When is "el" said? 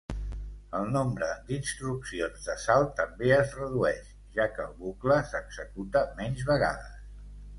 0.77-0.87, 4.67-4.73